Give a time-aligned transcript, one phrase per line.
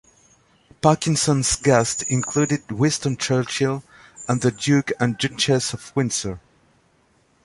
[0.81, 3.83] Parkinson's guests included Winston Churchill
[4.27, 6.39] and the Duke and Duchess of Windsor.